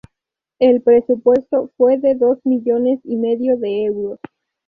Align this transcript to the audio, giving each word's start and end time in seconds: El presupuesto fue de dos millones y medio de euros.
El 0.57 0.81
presupuesto 0.81 1.69
fue 1.77 1.99
de 1.99 2.15
dos 2.15 2.39
millones 2.43 2.99
y 3.03 3.17
medio 3.17 3.57
de 3.59 3.83
euros. 3.83 4.19